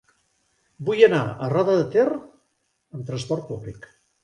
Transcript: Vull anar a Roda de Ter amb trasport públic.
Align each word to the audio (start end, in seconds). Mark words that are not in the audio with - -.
Vull 0.87 1.01
anar 1.07 1.19
a 1.25 1.51
Roda 1.51 1.77
de 1.81 1.85
Ter 1.97 2.07
amb 2.17 3.07
trasport 3.13 3.49
públic. 3.53 3.89